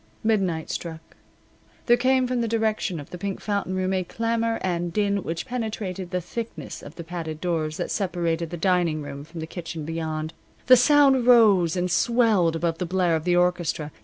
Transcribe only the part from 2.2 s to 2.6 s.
from the